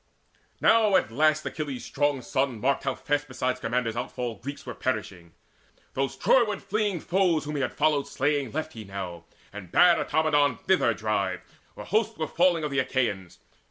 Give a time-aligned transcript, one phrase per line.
[0.59, 4.73] Now at the last Achilles' strong son marked How fast beside Scamander's outfall Greeks Were
[4.73, 5.33] perishing.
[5.93, 10.57] Those Troyward fleeing foes Whom he had followed slaying, left he now, And bade Automedon
[10.63, 11.41] thither drive,
[11.75, 13.37] where hosts Were falling of the Achaeans.